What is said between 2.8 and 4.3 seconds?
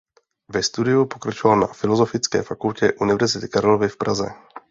Univerzity Karlovy v Praze.